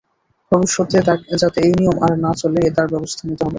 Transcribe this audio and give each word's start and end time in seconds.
ভবিষ্যতে 0.51 0.97
যাতে 1.41 1.59
এই 1.61 1.71
অনিয়ম 1.73 1.97
আর 2.05 2.13
না 2.23 2.31
চলে, 2.41 2.61
তার 2.77 2.87
ব্যবস্থা 2.93 3.23
নিতে 3.27 3.41
হবে। 3.43 3.49